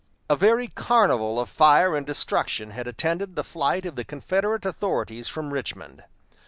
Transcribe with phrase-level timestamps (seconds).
[0.31, 5.27] A very carnival of fire and destruction had attended the flight of the Confederate authorities
[5.27, 6.03] from Richmond.